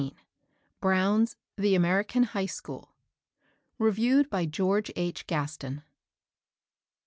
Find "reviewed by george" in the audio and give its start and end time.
3.77-4.91